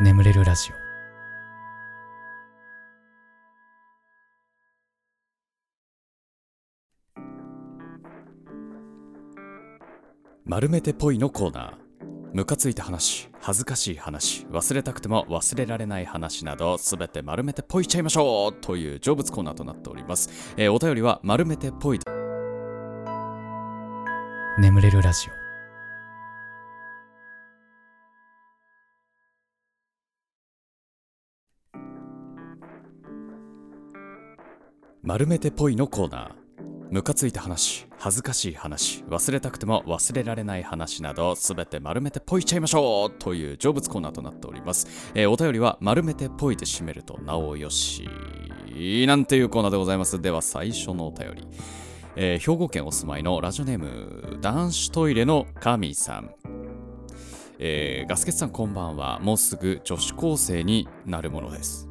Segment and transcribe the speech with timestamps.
[0.00, 0.74] 眠れるラジオ。
[10.44, 11.84] 丸めてぽいのコーナー。
[12.34, 22.00] ムカついた話恥ずかしい話忘れたくても忘れられない話などすべて丸めてぽいちゃいましょうという成仏コーナーとなっております、えーお便りは丸めてぽい
[24.58, 25.43] 眠れるラジオ
[35.04, 36.30] 丸めてぽいのコーナー。
[36.90, 48.08] ムカついた話恥ずかしい話忘れたくても忘れられない話などすべて丸めてぽいちゃいましょうという成仏コーナーとなっております、えーお便りは丸めてぽいで締めるとなおよし
[49.06, 50.20] なんていうコーナーでございます。
[50.20, 51.46] では最初のお便り、
[52.16, 56.30] えー兵庫県お住まいのラジオネーム男子トイレの神さん。
[57.58, 59.18] えーガスケツさんこんばんは。
[59.20, 61.88] もうすぐ女子高生になるものです。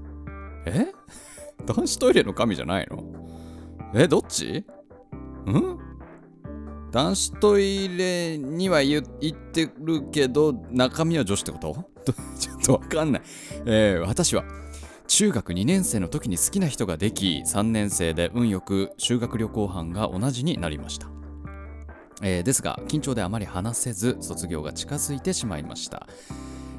[0.65, 0.87] え？
[1.65, 3.01] 男子トイレの神じゃないの？
[3.93, 4.65] えどっち？
[5.45, 5.77] ん？
[6.91, 12.13] 男子トイレには言ってるけど中身は女子ってこと？
[12.39, 13.21] ちょっとわかんない、
[13.65, 14.43] えー私は
[15.07, 21.07] 中学2年生の時に好きな人ができ3年生で運よく修学旅行班が同じになりました。
[22.21, 26.07] えーですが緊張であまり話せず卒業が近づいてしまいました、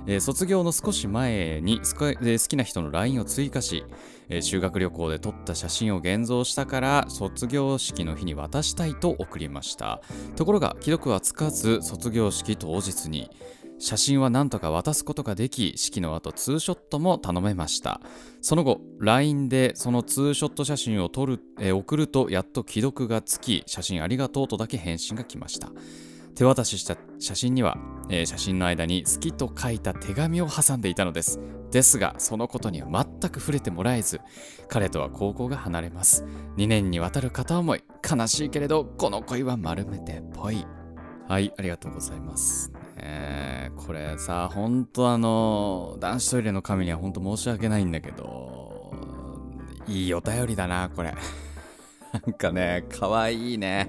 [0.07, 3.85] えー卒業の少し前にえー好きな人の LINE を追加し、
[4.29, 10.03] えー修学旅行で撮った写真を現像したから卒業式の日に渡したいと送りました。
[10.37, 13.31] ところが既読はつかず卒業式当日に
[13.79, 18.01] 写真は何とか渡すことができ式の後ツーショットも頼めました。
[18.41, 25.71] その後 LINE でそのツーショット写真を撮る、えー送るとやっと既読がつき写真ありがとうとだけ返信が来ました。
[26.35, 31.39] 手渡しした写真には、えー写真の間に好きと書いた手紙を挟んでいたのです。
[31.71, 32.89] ですがそのことには
[33.21, 34.21] 全く触れてもらえず
[34.69, 36.25] 彼とは高校が離れます。
[36.57, 40.67] 2年にわたる片思い悲しいけれどこの恋は丸めてぽい。
[41.29, 42.73] はいありがとうございます。
[42.97, 48.93] えーこれさほんとあの男子トイレの神にはほんと申し訳ないんだけど
[49.89, 51.15] いいお便りだなこれ。
[52.13, 53.89] なんかねかわいいね。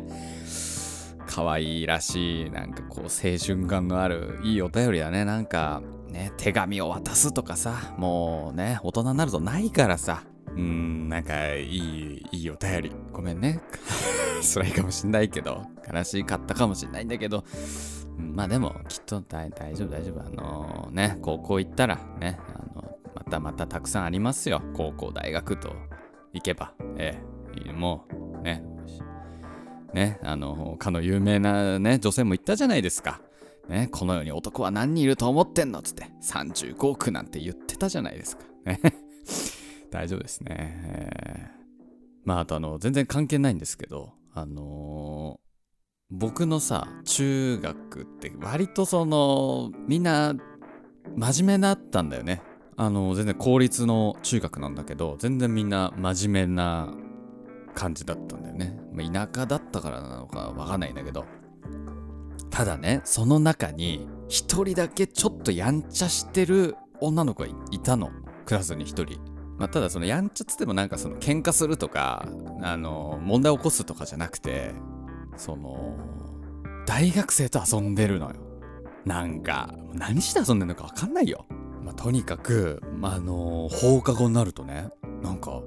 [1.36, 5.26] 可愛いらしいなんかこう青春感のあるいいお便りだね。
[5.26, 10.24] なんかね手紙を渡すとかさもうね大人になるとないからさ。
[10.48, 12.92] うんなんかいいいいお便り。
[13.12, 13.60] ごめんね。
[14.42, 15.64] 辛いかもしんないけど
[15.94, 17.44] 悲しかったかもしんないんだけど。
[18.18, 20.22] まあでもきっと大大丈夫大丈夫。
[20.22, 24.62] あのね高校行ったらねあのまたまたたくさんありますよ。
[24.74, 25.76] 高校大学と
[26.32, 26.72] 行けば。
[26.96, 27.22] え
[27.68, 27.74] え。
[27.74, 28.06] も
[28.40, 28.64] うね
[29.96, 33.22] ね、あの、かの有名なね、女性も言ったじゃないですか。
[33.70, 38.44] ね、この世に男は何人いると思ってんのつって、35億なんて言ってたじゃないですか。
[38.66, 38.80] ね、
[39.90, 40.56] 大丈夫ですね。
[40.86, 41.66] えー
[42.26, 45.46] まあ、あとあの、全然関係ないんですけど、あのー
[46.12, 50.36] 僕のさ、中学って割とその、みんな、
[51.16, 52.44] 真面目だったんだよね。
[52.78, 56.94] あの、全然公立の中学なんだけど、全然みんな真面目な
[57.74, 58.85] 感じだったんだよね。
[58.96, 61.26] ま、田舎だったからなのかわかんないんだけど。
[62.50, 68.12] ただね、その中に一人だけちょっとやんちゃしてる女の子がいたの。
[68.46, 69.20] クラスに一人。
[69.58, 72.26] まあ、ただそのやんちゃっつってもなんかその喧嘩するとか、
[72.62, 74.74] あの、問題起こすとかじゃなくて、
[75.38, 75.98] その、
[76.86, 78.36] 大学生と遊んでるのよ。
[79.06, 81.46] なんか、何して遊んでるのかわかんないよ。
[81.84, 84.90] まあ、とにかく、ま、あの、放課後になるとね、
[85.22, 85.62] なんか、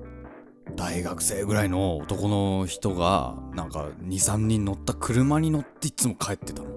[0.79, 6.69] 大学生ぐらいの男の人がなんか23人乗った車に乗っていつも帰ってたの。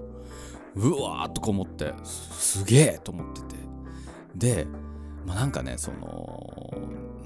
[0.74, 3.62] うわーとか思ってすげえと思ってて。
[4.34, 4.66] で
[5.24, 6.74] まあなんかねその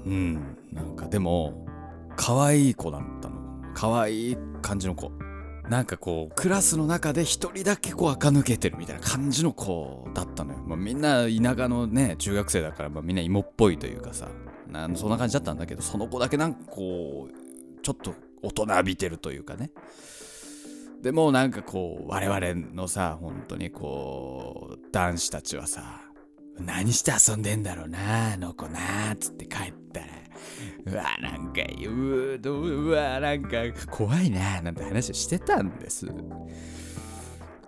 [0.05, 1.65] うんなんかでも
[2.15, 3.35] 可愛い子だったの。
[3.73, 5.11] 可愛い感じの子。
[5.67, 14.29] なんかこうクラスの中で一人だけこう垢抜けてるみたいな感じの子だったのよ、まあ、みんな田舎のね中学生だから、まあ、みんな芋っぽいというかさ。
[14.71, 19.71] なそんな感じだったんだけどその子だけなんかこうちょっと大人びてるというかね。
[21.01, 26.01] でもなんかこう我々のさ本当にこう男子たちはさ
[26.59, 30.07] 何して遊んでんだろうなあの子なっつって帰ったら
[30.85, 33.57] うわなんかうわうわなんか
[33.91, 36.07] 怖いななんて話をしてたんです。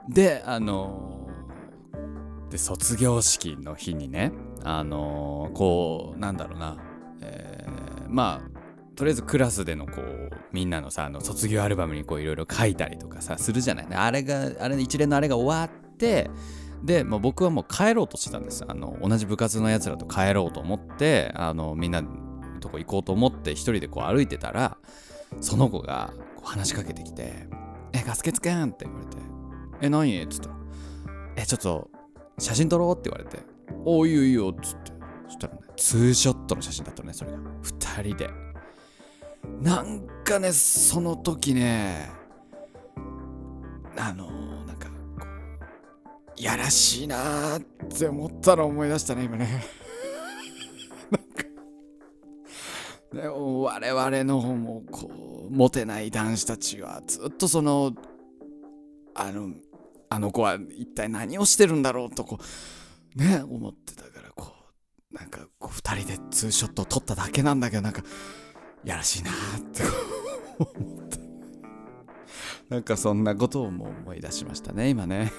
[0.07, 1.29] であの
[2.49, 4.31] で卒業式の日にね
[4.63, 6.77] あのこうなんだろうな、
[7.21, 7.79] えー
[8.09, 8.59] まあ
[8.95, 16.29] とりあえずクラスでのこうみんなのさあの卒業アルバムにこういろいろ書いたりとかさするじゃないあれがあれ一連のあれが終わって
[16.83, 22.09] で、まあ、僕はもう帰ろうとしてたんですあの同じ部活のやつらと帰ろうと思ってあのみんなの
[22.59, 24.77] とこ行こうと思って一人でこう歩いてたら
[25.39, 27.47] その子がこう話しかけてきて
[27.93, 29.17] 「えガスケツくん!」って言われて
[29.81, 30.55] 「え何?」っつったら
[31.37, 31.89] 「えちょっと
[32.37, 33.45] 写真撮ろう」って言われて
[33.85, 34.91] 「おいいよいいよ」っつって
[35.29, 37.37] そしたらねツーショットの写真だったねそれが。
[37.37, 38.29] 2人で。
[39.61, 42.09] なんかねその時ね
[43.95, 44.29] あの
[44.65, 44.93] なんかこ
[46.37, 49.63] うやらしいなーって思ったの思い出したね今ね。
[51.11, 51.43] なんか。
[53.13, 57.93] でも我々の方もこうモテない男子たちはずっとその
[59.13, 59.53] あの
[60.09, 62.39] あの子は一体何をしてるんだろうとこ
[63.15, 64.08] うね思ってた。
[65.11, 68.03] なんかこう2人でツーショットを撮っただけなんだけどなんか
[68.83, 69.33] やらしいなっ
[69.73, 69.83] て
[70.59, 71.17] 思った
[72.75, 75.31] なんかそんなことをもう思い出しましたね今ね、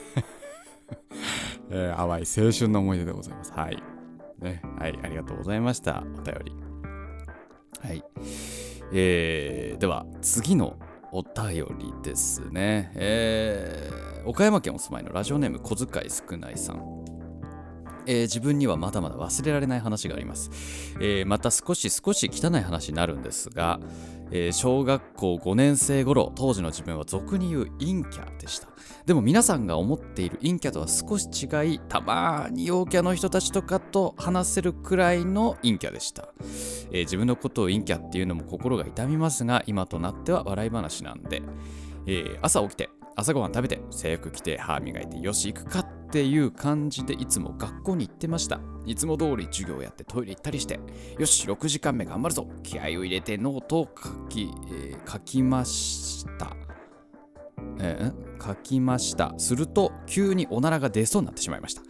[1.70, 3.52] えー、淡い青春の思い出でございます。
[3.52, 3.80] はい。
[4.40, 4.60] ね。
[4.78, 6.02] はいありがとうございました。
[6.18, 6.52] お便り。
[7.80, 8.04] はい。
[8.92, 10.76] えー、では次の
[11.12, 12.90] お便りですね。
[12.96, 17.19] えー、岡山県お住まいのラジオネーム小遣い少ないさん。
[18.06, 20.50] えー、自分にはまだまだ忘れられない話があります。
[21.00, 23.80] えー、また少し少し汚い話になるんですが、
[24.32, 28.68] えー、小学校5年生頃当時の自分は俗に言う陰キャでした
[29.06, 36.28] でも皆さんが思っている陰キャとは少し違いたまに陽キャの人たちとかと話せるくらいの陰キャでした、
[36.92, 41.42] えー、自分のことを陰キャっていうのも心が痛みますが今となっては笑い話なんで、
[42.06, 42.88] えー、朝起きて
[43.20, 48.60] 朝ごはん食べて制服着て歯磨いてよし行くかっていう感じでいつも学校に行ってました。
[48.86, 50.80] いつも通り授業やってトイレ行ったりして
[51.18, 52.48] よし6時間目頑張るぞ。
[52.62, 56.56] 気合を入れてノートを書き、えー、書きました。
[57.78, 59.34] えー、書きました。
[59.36, 61.82] すると急におならが出そうになってしまいました、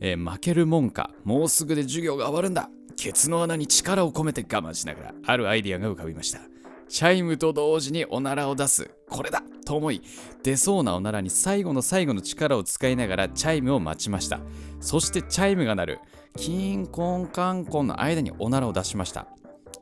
[0.00, 1.10] えー、負けるもんか。
[1.24, 2.70] もうすぐで授業が終わるんだ。
[2.96, 6.40] ケツの穴に力を込めて我慢しながらあるアイディアが浮かびました。
[6.90, 8.90] チャイムと同時におならを出す。
[9.08, 9.42] これだ。
[9.64, 10.02] と思い
[10.42, 14.40] 出そうなおならに最後の最後の力を使いながらチャイムを待ちました。
[14.80, 16.00] そしてチャイムが鳴る。
[16.36, 19.28] キンコンカンコンの間におならを出しました。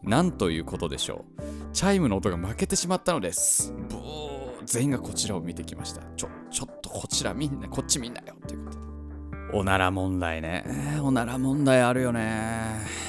[0.03, 1.43] なんということでしょう。
[1.73, 3.73] チャイムの音が負けてしまったのです。
[3.73, 6.03] ブー全員がこちらを見てきました。
[6.15, 8.35] ちょちょっとこちらみんなこっちみんなよ。
[8.37, 9.59] っていうことで。
[9.59, 10.65] おなら問題ね、
[11.03, 13.08] おなら問題あるよね。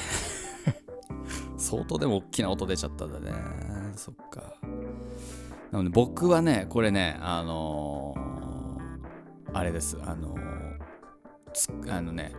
[1.70, 3.30] 相当でも大きな音出ちゃったんだね。
[3.94, 4.54] そっか。
[5.70, 9.96] なので僕はねこれねあのー、あれです。
[10.04, 12.32] あのー、あのね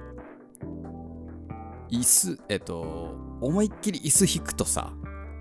[1.89, 4.91] 椅子えっと思いっきり椅子引くとさ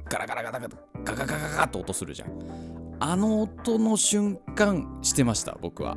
[0.08, 5.96] ガラガラガラガラガガガガガと音するじゃんあの音の瞬間してました僕は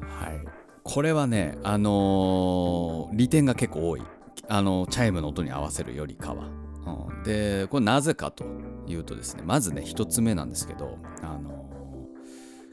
[0.00, 0.44] はい
[0.82, 4.02] これはねあのー、利点が結構多い
[4.48, 6.50] あのチャイムの音に合わせるよりかは、
[6.86, 8.44] うん、でこれなぜかと
[8.86, 11.64] いうとですねまずね一つ目なんですけどあの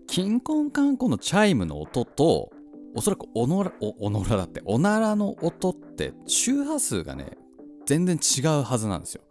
[0.07, 2.51] キンコンカンコンのチャイムの音と
[2.93, 7.37] おそらくおのらおおのらだっておならの音って周波数がね
[7.85, 9.21] 全然違うはずなんですよ。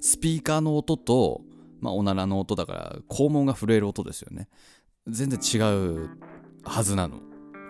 [0.00, 1.42] スピーカーの音と、
[1.80, 4.48] まあ、おならの音だから肛門が震える音ですよね。
[5.08, 6.10] 全然違う
[6.64, 7.20] はずなの。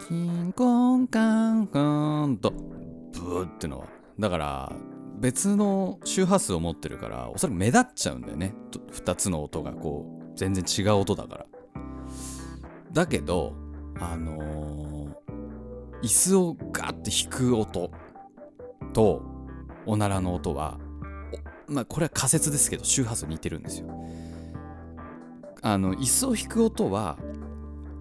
[0.08, 3.86] キンコンカンコンとブーってのは。
[4.18, 4.72] だから
[5.18, 8.54] 別の周波数を持ってるからおそらく目立っちゃうんだよね。
[8.92, 11.46] 2つの音がこう全然違う音だから。
[12.92, 13.54] だけど
[13.98, 15.14] あのー、
[16.02, 17.90] 椅子をガッて引く音
[18.92, 19.22] と
[19.86, 20.78] おならの音は
[21.66, 23.88] まあこれは仮説ですけど周波数似てるんですよ。
[25.62, 27.18] あの椅子を引く音は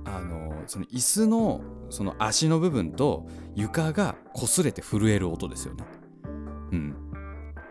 [0.04, 5.86] あのー、その椅子のその足の部分と床が擦れて震える音ですよね。
[6.72, 7.05] うん。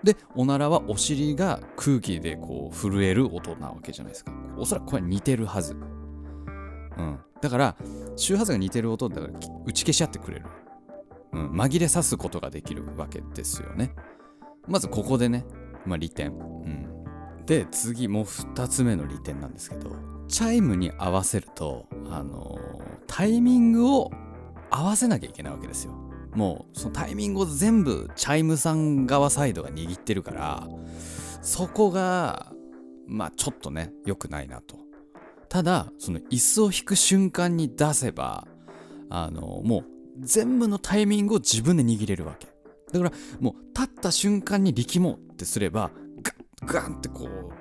[0.05, 4.33] でおならはお尻が空気でこう震える音なわけじゃないですか。
[4.57, 5.75] おそらくこれ似てるはず。
[5.75, 7.19] うん。
[7.41, 7.77] だから
[8.17, 9.33] 周波数が似てる音だから
[9.65, 10.47] 打ち消し合ってくれる、
[11.33, 13.95] うん、紛れさすことができるわけですよね。
[14.69, 15.47] まずここでね
[15.87, 16.33] まあ利点。
[16.33, 16.87] うん。
[17.47, 19.91] で次もう2つ目の利点なんですけど
[20.29, 24.11] チャイムに合わせるとあのー、タイミングを
[24.71, 26.04] 合わせなきゃいけないわけですよ。
[26.35, 30.69] もうそのタイミングを全部チャイムさん側サイドが握ってるから
[31.43, 32.53] そこが
[33.07, 34.77] まあちょっとね良くないなと。
[35.49, 38.49] ただその椅子を引く瞬間に出せば
[39.09, 39.85] あのもう
[40.21, 42.49] 全部のタイミングを自分で握れるわけ。
[42.93, 45.91] だからもう立った瞬間に力もってすれば
[46.23, 46.33] ガ
[46.67, 47.53] ッガンってこう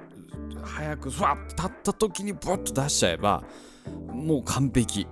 [0.64, 3.44] 早くふわって立った時にブワッと出しちゃえば
[4.12, 5.08] もう完璧。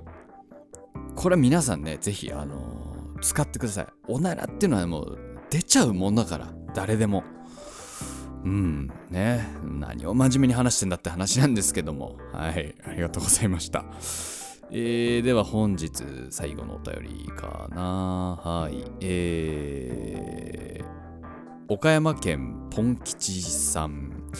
[1.15, 2.80] これは皆さんね是非あの
[3.21, 3.87] 使ってください。
[4.07, 7.23] おならっていうのはもう出ちゃうもんだから、誰でも。
[8.43, 9.47] うん、ね。
[9.63, 12.17] 何を真面目に話してんだって話なんですけども。
[12.33, 13.85] はい、ありがとうございました。
[14.71, 18.39] えー、では本日最後のお便りかな。
[18.41, 18.83] はい。
[19.01, 24.31] えー、岡山県ポン吉さん。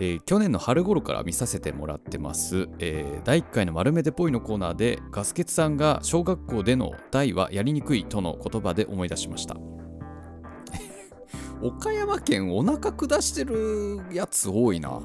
[0.00, 9.56] えー去年の春頃から見させてもらってます、えー第1回の丸めてぽいのコーナーでガスケツさんが小学校での大はやりにくいとの言葉で思い出しました。
[11.62, 15.00] 岡山県お腹下してるやつ多いな。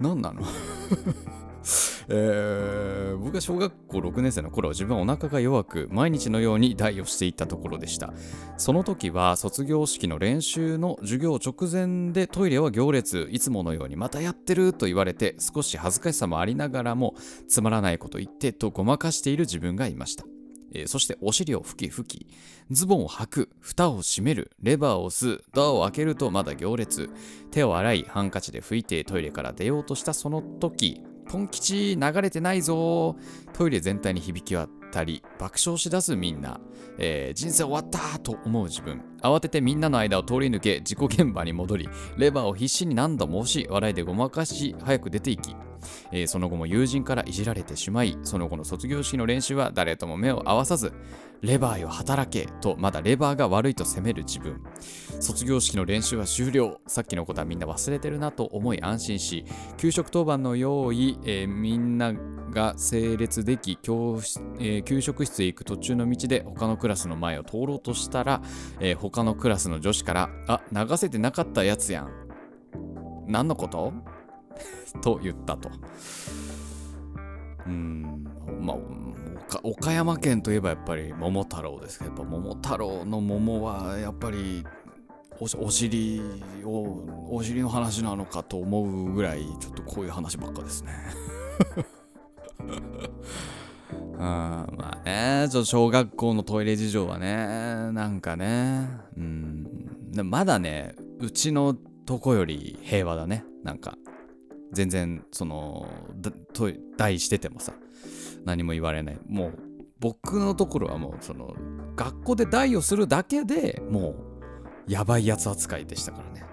[0.00, 0.42] 何なの？
[2.08, 8.12] えー僕が小学校6年生の頃自分はお腹が弱く毎日のように大をしていたところでした。
[8.56, 17.14] その時は卒業式の練習の授業直前でトイレは行列いつものようにまたやってると言われて少し恥ずかしさもありながらも
[17.48, 20.24] つまらないこと言ってとごまかしている自分がいました。
[20.72, 22.26] えーそしてお尻を拭き拭き
[22.70, 27.10] ズボンを履く蓋を閉めるレバーを押すドアを開けるとまだ行列
[27.50, 33.14] 手を洗いハンカチで拭いてトイレから出ようとしたその時ポン吉流れてないぞ。
[33.52, 36.60] トイレ全体に響き渡り爆笑しだすみんな、
[36.98, 39.00] えー人生終わったと思う自分。
[39.22, 45.56] 慌ててみんなの間を通り抜け事故現場に戻りレバーを必死に何度も押し笑いでごまかし早く出ていき
[46.12, 50.92] えーその後も友人からいじられてしまいその後の卒業式の練習は誰とも目を合わさず
[51.42, 54.60] レバーよ働けとまだレバーが悪いと責める自分。
[55.20, 56.80] 卒業式の練習は終了。
[56.86, 59.44] さっきのことはみんな忘れてるなと思い安心し
[59.78, 62.12] 給食当番の用意、えーみんな
[62.50, 64.20] が整列でき教、
[64.58, 68.42] えー給食室へ行く途中の道で他のクラスの前を通ろうとしたら、
[68.78, 72.10] えー他のクラスの女子から「あ流せてなかったやつやん」
[73.26, 73.92] 何のこと？
[75.02, 75.70] と言ったと。
[77.66, 78.26] うん、
[78.60, 78.76] まあ、
[79.62, 84.64] 岡山県といえばやっぱり桃太郎ですけど、桃太郎の桃はやっぱり
[85.38, 86.20] お尻
[86.64, 90.92] を、お尻の話なのかと思うぐらい、ちょっとこういう話ばっかですね。
[93.92, 99.66] うんまあね、ちょ小学校のトイレ事情はね、なんかね、うん、
[100.24, 101.74] まだね、うちの
[102.06, 103.96] とこより平和だね、なんか。
[104.72, 105.88] 全然その
[106.96, 107.72] 代しててもさ
[108.44, 109.18] 何も言われない。
[109.26, 109.58] もう
[109.98, 111.54] 僕のところはもうその
[111.96, 114.14] 学校で代をするだけでも
[114.88, 116.46] うやばいやつ扱いでしたからね。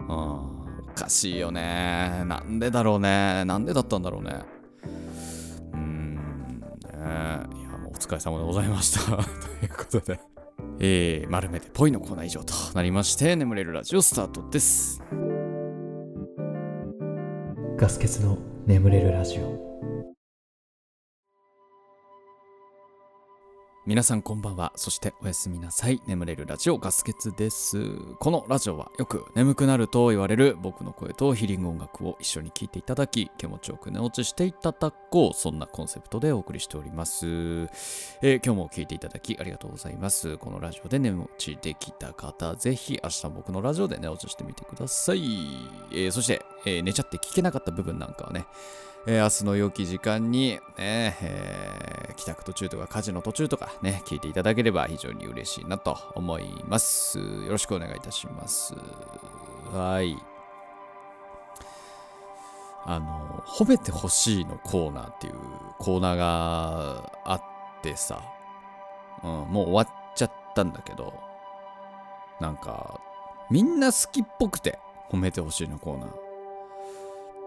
[0.00, 0.06] うん。
[0.06, 2.24] おかしいよね。
[2.26, 3.44] なんでだろうね。
[3.44, 4.42] なんでだったんだろうね。
[7.10, 9.16] いやもうお疲れ様でございました。
[9.16, 9.22] と
[9.64, 10.20] いうことで。
[10.78, 15.02] えー、丸めてぽいのコーナー以上となりまして眠れるラジオスタートです。
[17.76, 19.69] ガス欠の眠れるラジオ。
[23.86, 24.74] 皆さんこんばんは。
[24.76, 26.02] そしておやすみなさい。
[26.06, 27.96] 眠れるラジオガスケツです。
[28.18, 35.34] このラジオはよく眠くなると言われる僕の声とヒーリング音楽を一緒に聴いていただき、気持ちよく寝落ちしていただこう。
[35.34, 37.26] そんなコンセプトでお送りしております。
[37.26, 40.36] えー今日も聴いていただきありがとうございます。
[40.36, 45.22] このラジオで寝落ちできた方、ぜひ明日僕のラジオで寝落ちしてみてください。
[45.90, 48.44] えーそして、えー寝ちゃって聞けなかった部分なんかはね、
[49.06, 57.18] えー明日の良き時間に、ねえー帰宅途中とか家事の途中とかね、聞いていただければ非常に嬉しいなと思います。
[57.18, 58.74] よろしくお願いいたします。
[59.72, 60.18] はい。
[62.84, 65.34] あの、褒めてほしいのコーナーっていう
[65.78, 67.42] コーナーがあっ
[67.82, 68.22] てさ、
[69.22, 71.14] うん、もう終わっちゃったんだけど、
[72.38, 73.00] なんか、
[73.50, 74.78] みんな好きっぽくて、
[75.10, 76.29] 褒めてほしいのコーナー。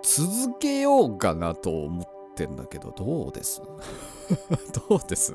[0.03, 3.61] 続けようかなと思ってんだけど、どうです？
[4.89, 5.33] どうです？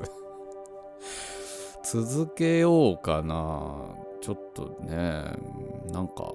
[1.83, 3.95] 続けようかな。
[4.21, 5.23] ちょっとね、
[5.91, 6.33] なんか、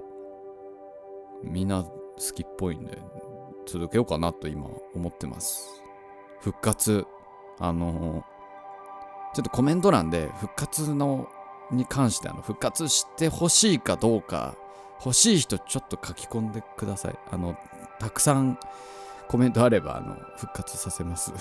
[1.43, 1.91] みんな好
[2.33, 2.97] きっぽいんで、
[3.65, 5.81] 続けようかなと今思ってます。
[6.39, 7.05] 復活、
[7.59, 8.23] あの、
[9.33, 11.27] ちょっとコメント欄で復活の
[11.71, 14.55] に関してあの復活してほしいかどうか
[15.03, 17.15] 欲しい人ちょっと書き込んでください。
[17.31, 17.57] あの
[17.99, 18.57] たくさん
[19.27, 21.33] コメントあればあの復活させます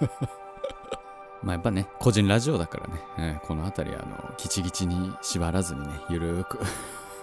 [1.42, 6.60] まあやっぱね個人ラジオだからね、えーこの辺りあのギチギチに縛らずにねゆるーく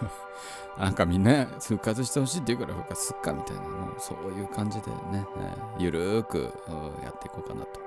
[0.77, 6.53] なんかみんな復活してほしいって言うから復活すっかみたいなもうそういう感じでね、えーゆるーく
[7.03, 7.79] やっていこうかなと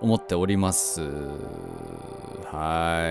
[0.00, 1.00] 思っております。
[2.50, 3.02] は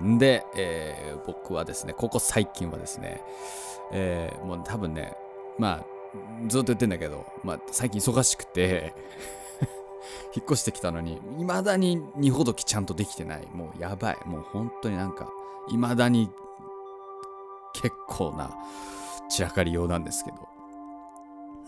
[0.00, 0.02] い。
[0.02, 3.22] んで、えー僕はですね、ここ最近はですね、
[3.92, 5.16] えーもう多分ね、
[5.58, 5.84] まあ、
[6.48, 8.94] ずっと言ってんだけど、まあ、最近忙しくて、
[10.34, 13.46] 引っ越してきたのに、未だに荷ほどきちゃんとできてない。
[13.52, 14.18] もうやばい。
[14.26, 15.28] もう本当になんか、
[15.68, 16.30] 未だに
[17.72, 18.50] 結構な
[19.28, 20.36] 散らかりようなんですけど。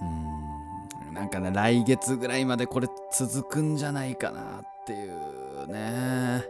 [0.01, 6.45] うん、なんかね、来月ぐらいまでこれ続くんじゃないかなっていうね。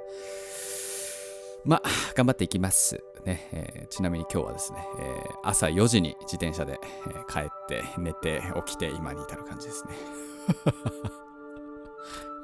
[1.65, 1.83] まあ、
[2.15, 3.03] 頑張っていきます。
[3.25, 9.95] ねえーちなみに今日はですね、えー朝4時に自転車で、えー帰って寝て起きて今に至る感じですね。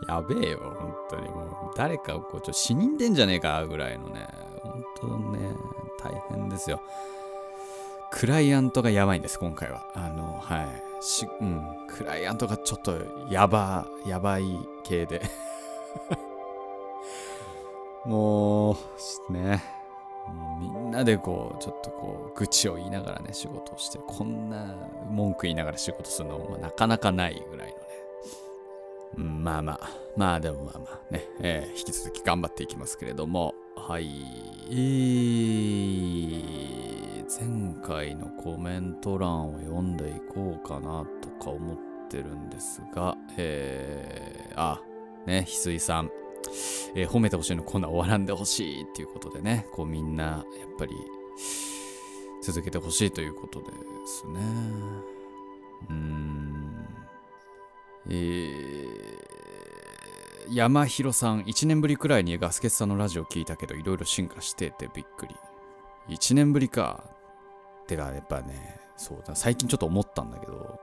[0.08, 4.26] やべえよ、本当にもう誰かをこうちょ死人でんじゃねえかぐらいのね、
[4.62, 5.54] 本当ね、
[6.02, 6.82] 大変ですよ。
[8.10, 9.86] クライアントがやばいんです、今回は。
[9.94, 11.02] あの、はい。
[11.02, 12.96] しうん、クライアントがちょっと
[13.30, 14.44] やば、やばい
[14.84, 15.22] 系で。
[18.06, 18.76] もう、
[19.32, 19.62] ね。
[20.28, 24.74] もうみんなでこう、ちょっとこう、愚痴を言いながらね、仕事をして、こんな
[25.10, 27.80] 文句言いながら仕事するのもなかなかないぐらいのね。
[29.16, 34.08] うん、まあまあ、まあでもまあまあね、えー引き続き頑張っていきますけれども、はい。
[34.70, 36.74] えー
[37.26, 44.80] 前回のコメント欄を読んでいこうかなとか思ってるんですが、えー、あ、
[45.26, 46.10] ね、翡翠さん。
[46.94, 50.42] えー褒めてほしいのコーナー終わらんでほしいっていうことでね、こうみんなやっ
[50.78, 50.94] ぱり
[52.42, 53.66] 続けてほしいということで
[54.06, 54.40] すね。
[55.88, 56.86] うーん。
[58.10, 65.34] えー、山広さん、1年ぶりくらいにガスケツさんのラジオ聞いたけど、いろいろ進化しててびっくり。
[66.08, 67.04] 1年ぶりか。
[67.86, 70.78] てか、やっぱね、そうだ、最近ちょっと思ったんだけど、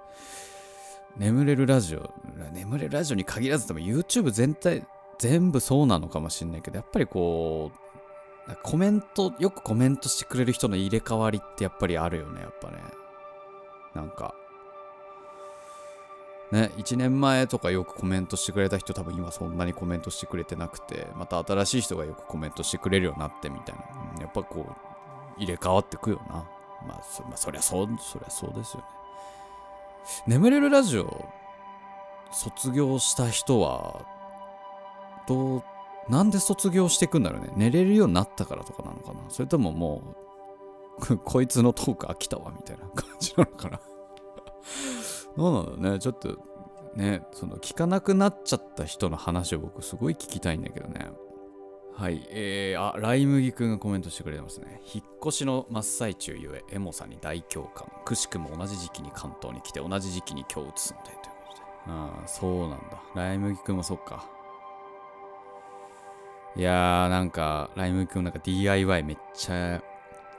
[1.18, 2.13] 眠れるラジオ、
[2.53, 4.84] 眠れるラジオに限らずでも YouTube 全体、
[5.22, 7.72] 全部そうなのかもしんないけど、やっぱりこ
[8.48, 12.78] う、コメント、よくコメントしてくれる人の入れ替わりってやっぱりあるよね、やっぱね。
[13.94, 14.34] なんか。
[16.51, 23.84] ね、1年前とかよくコメントしてくれた人多分今そんなにコメントしてくれてなくて、また新しい人がよくコメントしてくれるようになってみたいな。
[24.16, 26.50] うんやっぱこう、入れ替わってくよな。
[26.88, 28.86] まあ、そまあ、そりゃそう、そりゃそうですよね。
[30.25, 31.29] 眠れるラジオ、
[32.31, 34.03] 卒業した人は、
[35.27, 35.64] どう、
[36.10, 37.51] なんで卒業していくんだろうね。
[37.55, 39.22] 寝れるようになったからとかなのかな。
[39.29, 40.16] それともも
[41.00, 43.79] う、 こいつのトーク飽きたわ、みたいな感じなのかな。
[45.38, 46.00] どうなんだろうね。
[46.00, 46.38] ちょっと、
[46.96, 51.10] ね、その聞かなくなっちゃった人の話を僕すごい聞きたいんだけどね。
[51.94, 54.81] はい、えー、あ、ライ麦くんがコメントしてくれてますね。
[54.94, 57.88] 引っ越しの真っ最中ゆえ、エモさに大共感。
[58.05, 61.64] くしくも同じ時期に関東に来て、同じ時期に今日移すので、ということで。
[61.88, 63.03] ああ、そうなんだ。
[63.14, 64.41] ライ麦くんもそっか。
[66.55, 69.81] いやー、なんか、ライ麦くんなんか DIY めっちゃ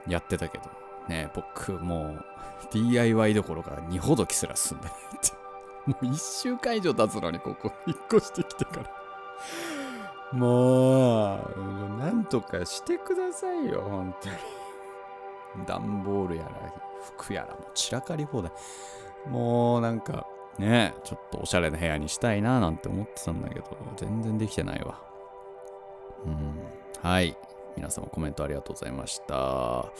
[0.06, 0.64] やってたけど、
[1.08, 2.24] ね、僕もう
[2.70, 5.42] DIY どころか二ほどきすら進んでないって。
[6.06, 8.90] もう一週間以上経つのに、ここ引っ越してきてから。
[10.38, 14.36] もう、なんとかしてくださいよ、本当に。
[15.66, 16.50] 段ボールやら、
[17.16, 18.52] 服やら、もう散らかり放題。
[19.28, 20.26] もう、なんか、
[20.58, 25.11] ねちょっとおしゃれな部屋にしたいななんて思ってたんだけど、全然できてないわ。
[26.26, 26.54] うん。
[27.02, 27.36] はい。
[27.76, 29.90] 皆様コメントありがとうございました。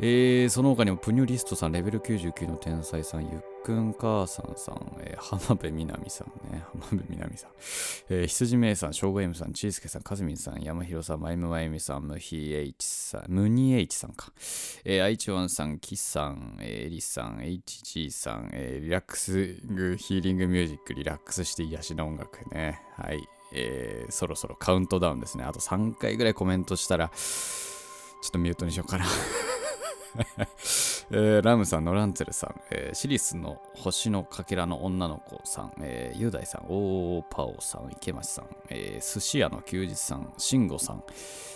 [0.00, 7.50] えー、その他にもプニュリストさん、レベル99の天才さん、ゆっくん母さんさん、えー、浜辺美波さんね、 浜辺美波さん、
[8.08, 14.32] えー、羊めいさん、しょうご M さん、ちいすけさん、かずみんさん、山ひろさん、まゆむまゆみさん、むひ H さん、むに H さんか、
[14.84, 25.44] えー、愛知ワンさん、きさん、えー、りさん、HG さん、えー、リラックスグヒーリングミュージック、リラックスして癒しの音楽ね、はい、えー、そろそろカウントダウンですね。
[25.44, 29.06] あと3回ぐらいコメントしたら、ちょっとミュートにしようかな。
[31.10, 41.02] えーラムさん、ノランツェルさん、えーシリスの星のかけらの女の子さん、えー、雄大さん、オーパオさん、池町さん、えー寿司屋の休日さん、慎吾さん、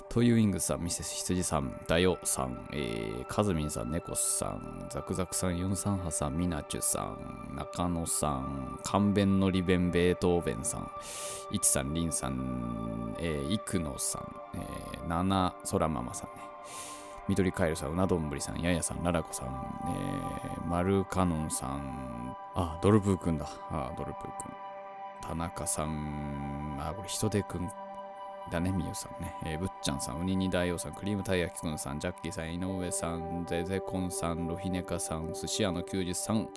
[0.09, 10.91] トイウィングさん、ミセス羊さん、ダヨさん、えー、カズミンさん、ネコスさん、ザクザクさん、ユンサンハさん、ミナチュさん、中野さん、勘弁のリベンベートーベンさん、
[11.51, 16.43] イチさん、リンさん、えー、イクノさん、えー、ナナソラママさんね、
[17.29, 19.49] 緑カエルさん、うなどんぶりさん、ややさん、ララコさん、
[20.45, 23.49] えー、マルカノンさん、あ、ドルブーくんだ。
[23.71, 24.53] あ、ドルブーくん。
[25.23, 27.71] 田中さん、あ、これ人手くん
[28.51, 29.35] だね、みゆさんね。
[29.45, 36.49] えー、ぶっちゃんさん、ウニニ大王さん、クリームたい焼きくんさん、ジャッキーさん、井上さん、ゼゼコンさん、ロヒネカさん、寿司屋の休日さん、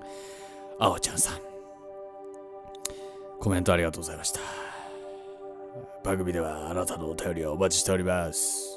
[0.79, 1.39] あおちゃんさん。
[3.39, 4.39] コメントありがとうございました。
[6.03, 8.74] 番組ではあなたのお便りをお待ちしております。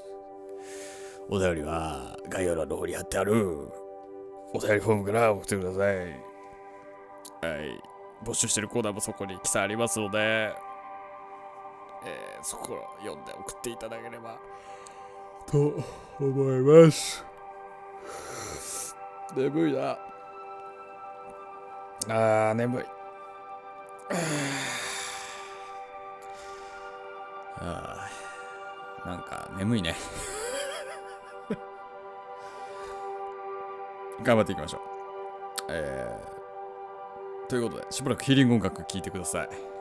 [1.30, 3.68] お便りは概要欄の方に貼ってある
[4.54, 5.96] お便りフォームから送ってください。
[5.96, 6.02] は
[7.62, 7.80] い。
[8.24, 14.38] 募集してるコーナーもそこに記載ありますので、えーそこを読んで送っていただければ
[15.50, 15.74] と
[16.20, 17.24] 思います。
[19.36, 19.98] 眠いな。
[22.08, 22.84] あー、眠い。
[27.60, 29.96] あーなんか眠いね。
[34.22, 34.80] 頑張っていきましょう。
[35.70, 39.77] えー、ということで、しばらくヒーリング音楽聴いてください。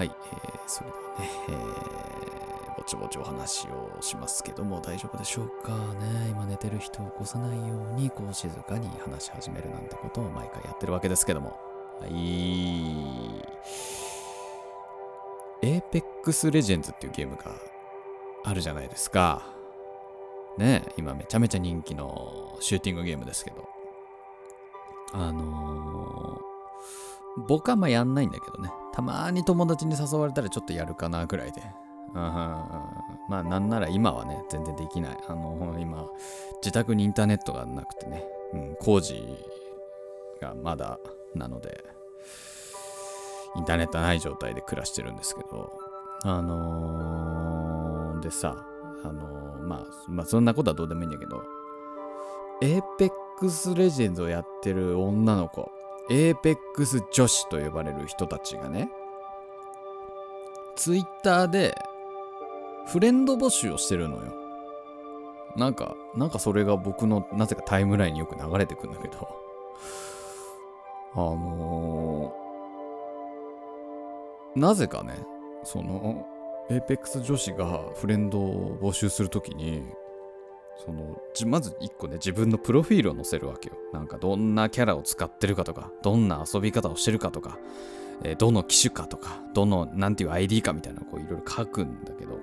[0.00, 5.72] はい、えー、それではね、えー、ぼちぼちお話をしますけども、大丈夫でしょうか？
[5.74, 6.30] ね。
[6.30, 11.54] 今寝てる人を起こさないように、こう静かに話し始めるなんてことを毎回やってるわけですけども。
[12.00, 12.12] はい。
[15.60, 17.52] Apex Legends っていうゲームが
[18.44, 19.42] あるじゃないですか。
[20.56, 23.68] ね今めちゃめちゃ人気のシューティングゲームですけど。
[25.12, 28.72] あのー、僕はまやんないんだけどね。
[29.00, 31.62] たまに友達に誘われたらちょっとやるかなぐらいで。
[32.10, 35.16] うん、まあなんなら今はね、全然できない。
[35.26, 36.06] あの、今、
[36.62, 39.22] 自宅にインターネットがなくてね、うん、工事
[40.40, 40.98] がまだ
[41.34, 41.82] なので、
[43.56, 45.72] インターネットない状態で暮らしてるんですけど、
[46.24, 48.66] あのー、でさ、
[49.04, 51.42] あのー、まあ、まあ、そんなことはどうでもいいんだけど、
[52.60, 55.70] Apex Legends をやってる女の子、
[56.10, 58.90] エーペックス女子と呼ばれる人たちがね、
[60.74, 61.76] ツイッターで
[62.88, 64.34] フレンド募集をしてるのよ。
[65.56, 69.28] なんか、なんかそれが僕のなぜかタイムラインによく流れてくんだけど、
[71.14, 75.14] あのー、なぜかね、
[75.62, 76.26] その、
[76.70, 79.84] エーペックス女子がフレンドを募集するときに、
[80.84, 83.76] そのまず1個ね自分のプロフィールを載せるわけよ。
[83.92, 87.58] なんかどんなキャラを使ってるかとかどんな遊び方をしてるかとか、
[88.22, 92.38] えー、どの機種かとかどのなんていう ID かみたいなこういろいろ書くんだけど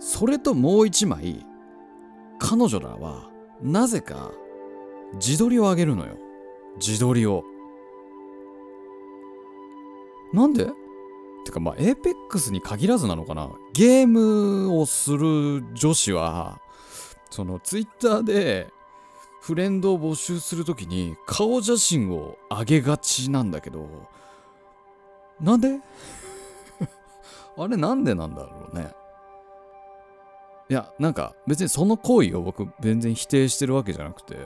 [0.00, 1.46] それともう1枚
[2.38, 3.30] 彼女らは
[3.62, 4.32] なぜか
[5.14, 6.16] 自撮りをあげるのよ。
[6.76, 7.44] 自撮りを。
[10.32, 10.70] なんで？
[11.44, 13.50] てかまあ、エーペックスに限らずなのかな。
[13.74, 16.60] ゲームをする女子は、
[17.32, 18.68] そのツイッターで
[19.40, 23.88] フレンドを募集するときに顔写真を上げがちなんだけど、
[25.40, 25.80] なんで？
[27.56, 28.92] あれなんでなんだろうね。
[30.68, 34.36] いや、なんか別にその行為を僕全然否定してるわけじゃなくて、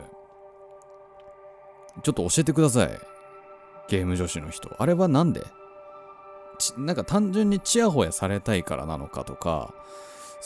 [2.03, 2.99] ちょっと教えてください。
[3.89, 4.75] ゲーム女子の人。
[4.79, 5.45] あれはなんで？
[6.79, 9.75] なんか単純にチヤホヤされたいからなのかとか、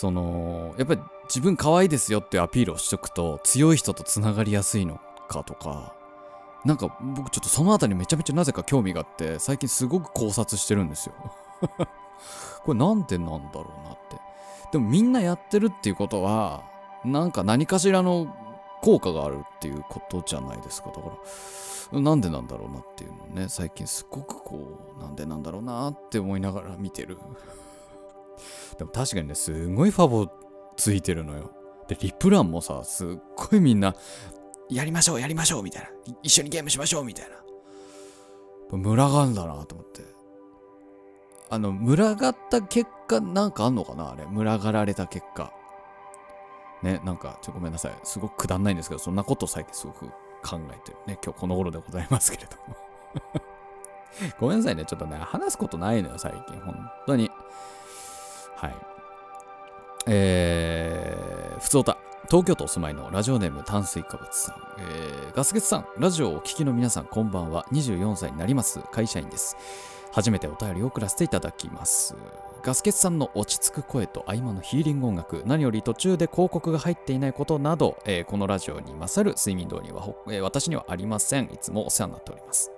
[0.00, 5.94] その、やっぱり自分可愛いですよってアピールをしとくと強い人とつながりやすいのかとか、
[6.64, 11.14] なんか僕ちょっとそのあたりめちゃめちゃなぜか興味があって最近すごく考察してるんですよ
[12.64, 14.16] これなんでなんだろうなって。
[14.72, 16.62] でもみんなやってるっていうことは
[17.04, 18.34] なんか何かしらの
[18.80, 20.88] 効果があるっていうことじゃないですか。
[20.88, 21.10] だか
[21.92, 27.18] らなんでなんだろうなっていうのね最近すごくこうなんでなんだろうなって思いながら見てる
[28.78, 30.28] でも確かにね、すごいファボ
[30.76, 31.50] ついてるのよ。
[31.88, 33.94] で、リプランもさ、すっごいみんな、
[34.68, 35.88] やりましょう、やりましょう、みたいな。
[36.22, 37.36] 一緒にゲームしましょう、みたいな。
[38.78, 40.02] 群がるんだなと思って。
[41.50, 44.24] あの、群がった結果、なんかあんのかなあれ。
[44.26, 45.52] 群がられた結果。
[46.82, 47.92] ね、なんか、ちょっと、ごめんなさい。
[48.04, 50.06] すごくくだんないんですけど、そんなこと最近すごく
[50.42, 51.18] 考えてるね。
[51.22, 52.76] 今日この頃でございますけれども
[54.38, 54.84] ごめんなさいね。
[54.84, 56.58] ちょっとね、話すことないのよ、最近。
[56.60, 57.30] 本当に。
[58.60, 58.74] はい。
[60.06, 61.96] えー、ふつおた。
[62.28, 67.66] 東京都お住まいのラジオネーム炭水化物さん、えー、ガスケツさん、ラジオをお聞きの皆さん、こんばんは。
[67.72, 68.80] 24歳になります。
[68.92, 69.56] 会社員です。
[70.12, 72.14] 初めてお便りを送らせていただきます。
[72.62, 81.46] ガスケツさんの落ち着く声と合間のヒーリング音楽、何より途中で広告が入っていないことなど、えー、このラジオに勝る睡眠導入は、えー、私にはありません。
[81.46, 82.70] いつもお世話になっております。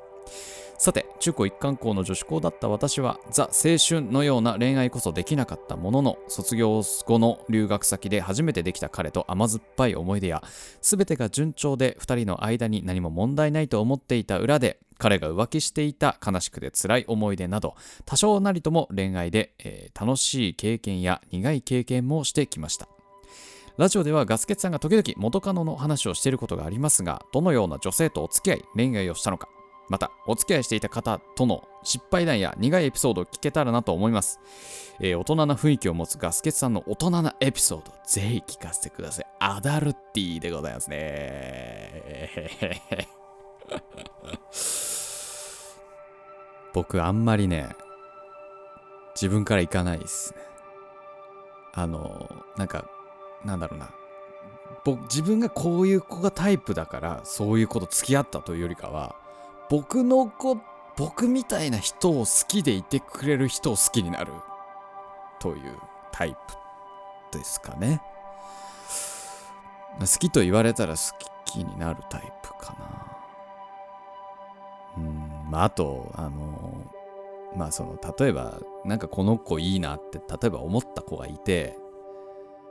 [0.82, 10.42] さて、中高一貫校の女子校だった私は、ザ・青春のような恋愛こそできなかったものの、卒業後の留学先で初めてできた彼と甘酸っぱい思い出や、
[10.80, 22.88] すべてが順調で2人の間に何も問題ないと思っていた裏で、彼が浮気していた悲しくて辛い思い出など、多少なりとも恋愛で、えー、楽しい経験や苦い経験もしてきました。
[23.76, 29.46] ラジオではガスケツさんが時々元カノの話をしていることがありますが、どのような女性とお付き合い、恋愛をしたのか、
[29.92, 34.40] また、お付き合いしていた方との失敗談や苦いエピソードを聞けたらなと思います。
[35.00, 39.26] えー、大人な雰囲気を持つガスケツさんの大人なエピソード、ぜひ聞かせてください。
[39.38, 42.48] アダルティでございますね。
[46.72, 47.68] 僕、あんまりね、
[49.14, 50.40] 自分から行かないですね。
[51.74, 52.86] あの、なんか、
[53.44, 53.90] なんだろうな。
[54.86, 59.20] 僕、自分がこういう子がタイプだから、そういう子と付き合ったというよりかは、
[59.72, 60.58] 僕の子、
[60.98, 64.30] 僕みたいな人を好きでいてくれる人を好きになる
[65.38, 65.78] という
[66.12, 66.36] タイ
[67.30, 68.02] プですかね。
[69.98, 71.00] 好きと言われたら好
[71.46, 72.76] きになるタイプか
[74.98, 74.98] な。
[74.98, 76.92] うん、まあ、あと、あの、
[77.56, 81.78] まあその例えばなんかこの子いいなって例えば思った子がいて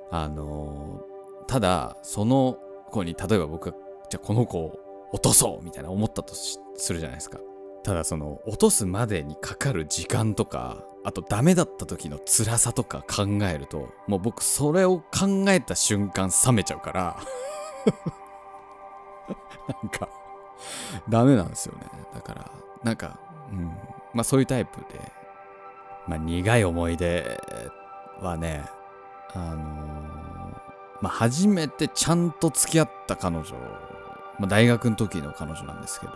[0.10, 1.02] あの
[1.48, 2.58] ただその
[2.90, 3.78] 子に例えば僕が
[4.10, 4.80] じゃあこの子を
[5.14, 7.40] 落とそうみたいな思ったとしするじゃないですか。
[7.84, 17.18] ただその落とすまでにかかる時間とかあとダメだった時の辛さとか考えるともう僕それを考えた瞬間冷めちゃうから
[19.82, 20.10] なんか
[21.10, 21.88] ダメなんですよね。
[22.14, 22.52] だから
[22.84, 23.20] なんか
[23.52, 23.72] うん。
[24.14, 24.86] まあそういうタイプで
[26.08, 27.40] まあ苦い思い出
[28.20, 28.66] はね
[29.34, 29.60] あのー、
[31.02, 33.46] まあ初めてちゃんと付き合った彼女、
[34.38, 36.12] まあ、大学の時の彼女なんですけど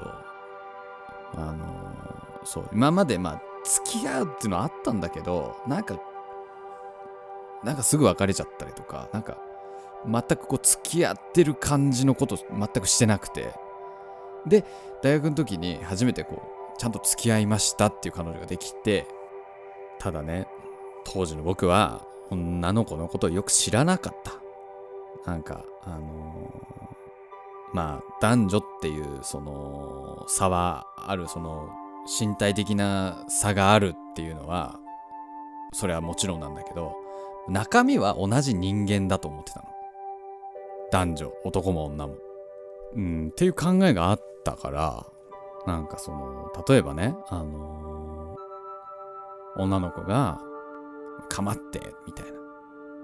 [1.36, 1.66] あの、
[2.46, 6.00] そう今までまあ付き合うっていうのはあったんだけどなんか
[7.64, 9.38] なんかすぐ別れちゃったりとかなんか
[10.06, 13.54] 全くこう付き合ってる感じのこと全くしてなくて。
[14.46, 14.64] で
[15.02, 16.44] 大学の時に初めてこ
[16.76, 19.08] うちゃんと付き合いましたっていう彼女ができて
[19.98, 20.48] ただね
[21.04, 24.34] 当時の僕は女の子のことをよく知らなかった。
[25.26, 26.95] なんかあの、
[27.76, 31.68] まあ男女っていうその差はあるその
[32.08, 34.80] 身体的な差があるっていうのは
[35.74, 36.96] それはもちろんなんだけど
[37.50, 39.66] 中身は同じ人間だと思ってたの。
[40.90, 42.16] 男女男も女も。
[42.96, 45.06] うんっていう考えがあったから
[45.68, 50.40] なんかその例えばねあのー、女の子が
[51.28, 52.32] かまってみたいな。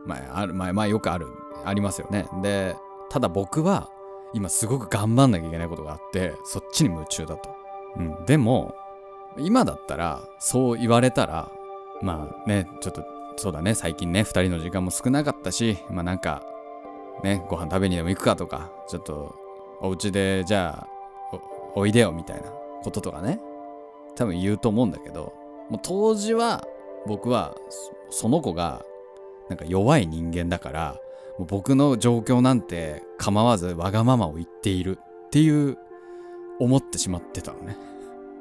[0.05, 1.27] まああるまあまあよくある
[1.65, 2.29] ありますよね。
[2.41, 2.77] で
[3.10, 3.89] ただ僕は
[4.34, 7.56] 今すごく頑張んなきゃいけないことがあってそっちに夢中だと、
[7.98, 8.76] うん、でも
[9.38, 11.52] 今だったらそう言われたら
[12.02, 13.04] まあねちょっと
[13.38, 16.44] そうだね最近ね2人の時間も少なかったしまあなんか
[17.24, 19.36] ねご飯食べにでも行くかとかちょっと
[19.82, 20.88] お家でじゃあ
[21.76, 22.50] おいでよみたいな
[22.84, 23.39] こととかね
[24.15, 25.34] 多分言うと思うんだけど
[25.70, 26.63] もう当時は
[27.06, 27.56] 僕は
[28.10, 28.84] その子が
[29.50, 31.01] なんか弱い人間だから
[31.38, 35.78] もう僕の状況なんて構わずわがままを言っているっていう
[36.60, 37.78] 思ってしまってたのね。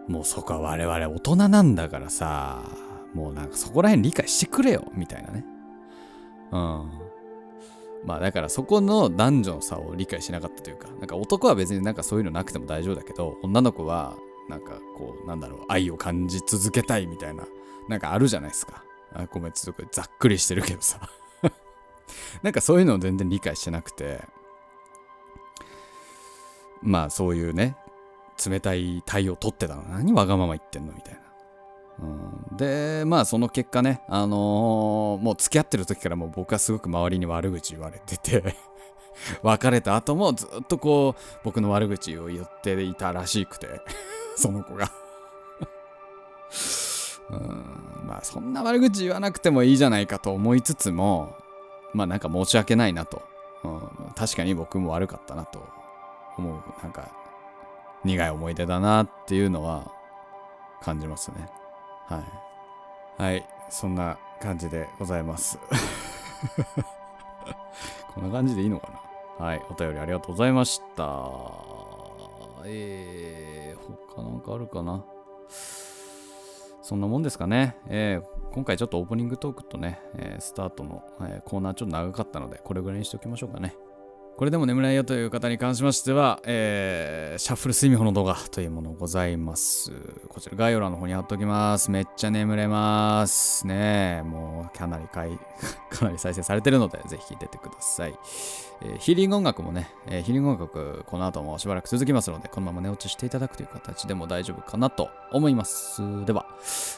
[0.09, 2.63] もうそこは我々大人なんだからさ。
[3.15, 5.45] もうなんかそこら辺理解してくれよみたいなね。
[6.53, 6.91] うん。
[8.05, 14.17] まあだからそこの男女の差を理解しなかったというかなんか男は別になんかそういうのなくても大丈夫だけど女の子は
[14.49, 17.45] なんかこうなんだろう愛を感じ続けたいみたいな
[17.89, 18.85] なんかあるじゃないですか。
[19.13, 21.01] あごめんちょっとざっくりしてるけどさ。
[22.43, 24.21] なんかそういうのを全然理解してなくて。
[26.83, 27.77] まあそういうね
[28.45, 29.83] 冷たい対応取ってたの。
[29.83, 31.21] 何わがまま言ってんのみたいな。
[32.01, 38.57] うん、でまあその結果ねあのー、もう付き合ってる時からもう僕はすごく周りに悪口言われてて
[39.43, 43.83] 別れた後もずっとこう僕の悪口を言っていたらしくて
[44.37, 44.91] その子が。
[47.31, 48.07] うん。
[48.07, 51.37] まあそんな悪口言わなくてもいいじゃないかと思いつつも
[51.93, 53.23] まあなんか申し訳ないなと、
[53.65, 53.81] うん、
[54.15, 55.67] 確かに僕も悪かったなと
[56.37, 57.11] 思うなんか
[58.05, 59.93] 苦い思い出だなっていうのは
[60.81, 61.49] 感じますね。
[62.07, 62.25] は
[63.19, 63.23] い。
[63.23, 63.47] はい。
[63.69, 65.59] そんな感じでございます。
[68.15, 68.89] こんな感じでいいのか
[69.39, 69.45] な？
[69.47, 69.63] はい。
[69.71, 71.05] お便りありがとうございました。
[72.65, 73.81] えー、
[74.15, 75.05] 他なんかあるかな？
[76.83, 77.77] そんなもんですかね。
[77.89, 83.77] えー、今回ちょっとオープニングトークとね、えー、スタートの、えー、コーナーちょっと長かったので、これぐらいにしておきましょうかね。
[84.41, 89.93] これでも眠れないよという方に関しましては、えー、シャッフル睡眠法の動画というものございます。
[90.31, 91.91] こちら概要欄の方に貼っておきます。
[91.91, 93.67] めっちゃ眠れます。
[93.67, 95.39] ねもうかなりかい
[95.93, 98.19] かなり再生されてるので、ぜひ聞いててください。
[98.81, 106.01] えー、ヒーリング音楽もね、えー、ヒーリング音楽この後もしばらく続きますので、このまま寝落ちしていただくという形でも大丈夫かなと思います。
[106.25, 106.47] では、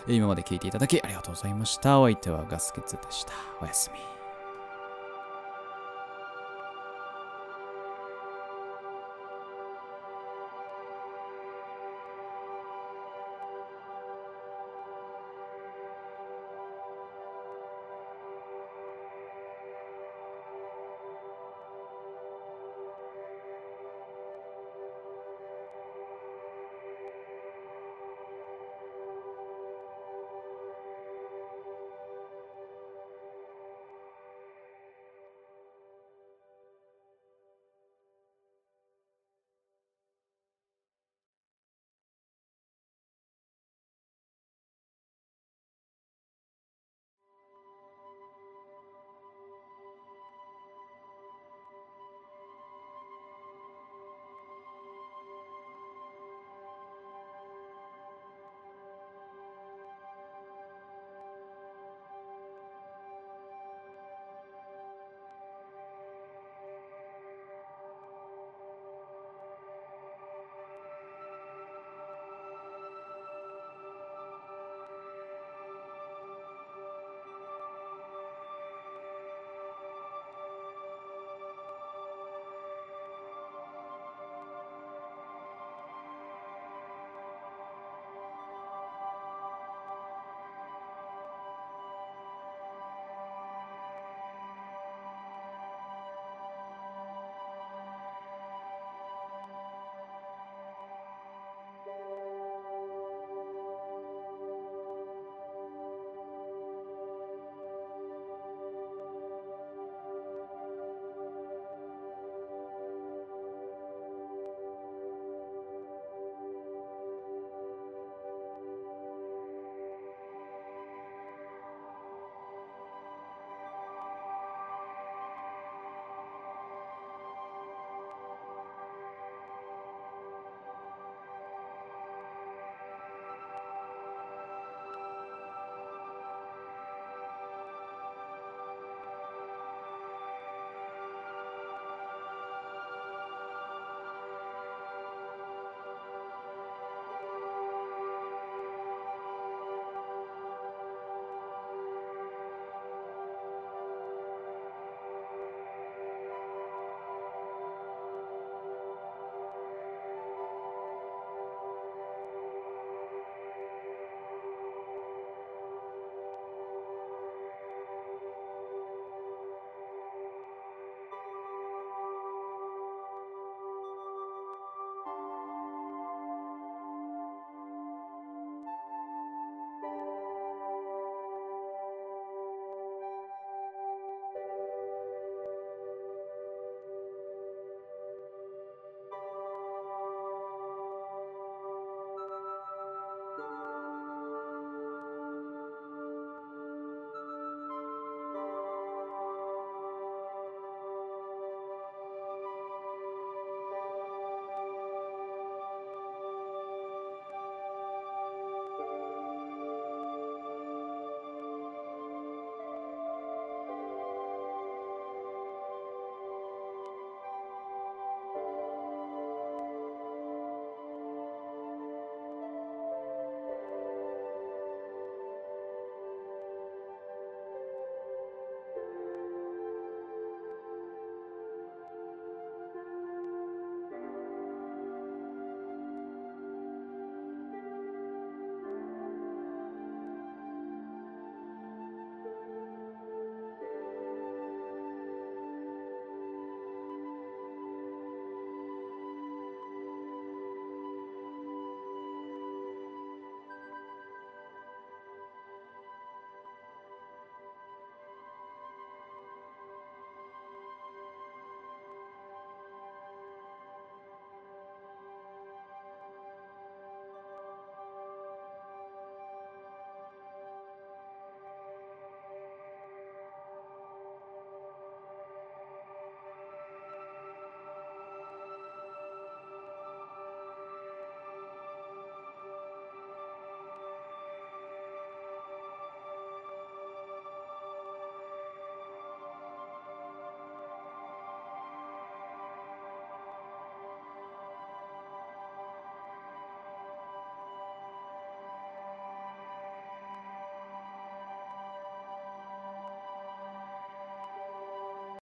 [0.06, 1.98] 今まで聞いていただきありがとうございました。
[1.98, 3.32] お相手はガスケツでした。
[3.60, 4.11] おやすみ。